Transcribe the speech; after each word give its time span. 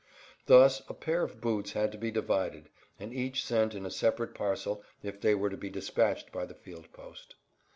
Thus 0.47 0.81
a 0.89 0.95
pair 0.95 1.21
of 1.21 1.39
boots 1.41 1.73
had 1.73 1.91
to 1.91 1.97
be 1.99 2.09
divided 2.09 2.69
and 2.99 3.13
each 3.13 3.45
sent 3.45 3.75
in 3.75 3.85
a 3.85 3.91
separate 3.91 4.33
parcel 4.33 4.83
if 5.03 5.21
they 5.21 5.35
were 5.35 5.51
to 5.51 5.55
be 5.57 5.69
dispatched 5.69 6.31
by 6.31 6.47
field 6.47 6.91
post. 6.91 7.35